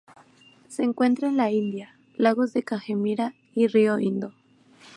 [0.67, 4.33] Se encuentra en la India: lagos del Cachemira y río Indo.